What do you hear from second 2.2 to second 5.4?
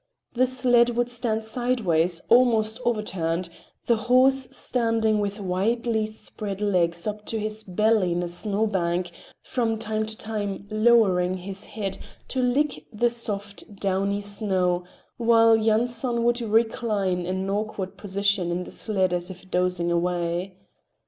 almost overturned, the horse standing with